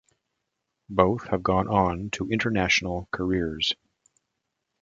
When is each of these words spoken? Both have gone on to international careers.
Both 0.89 1.27
have 1.27 1.43
gone 1.43 1.67
on 1.67 2.09
to 2.13 2.27
international 2.27 3.07
careers. 3.11 3.75